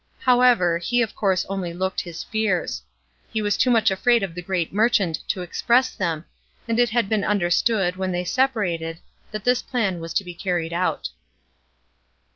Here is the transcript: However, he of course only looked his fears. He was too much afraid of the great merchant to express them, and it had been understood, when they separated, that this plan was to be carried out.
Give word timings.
However, 0.21 0.79
he 0.79 1.03
of 1.03 1.13
course 1.13 1.45
only 1.47 1.73
looked 1.75 2.01
his 2.01 2.23
fears. 2.23 2.81
He 3.31 3.39
was 3.39 3.55
too 3.55 3.69
much 3.69 3.91
afraid 3.91 4.23
of 4.23 4.33
the 4.33 4.41
great 4.41 4.73
merchant 4.73 5.19
to 5.27 5.43
express 5.43 5.93
them, 5.93 6.25
and 6.67 6.79
it 6.79 6.89
had 6.89 7.07
been 7.07 7.23
understood, 7.23 7.97
when 7.97 8.11
they 8.11 8.23
separated, 8.25 8.97
that 9.29 9.43
this 9.43 9.61
plan 9.61 9.99
was 9.99 10.15
to 10.15 10.23
be 10.23 10.33
carried 10.33 10.73
out. 10.73 11.09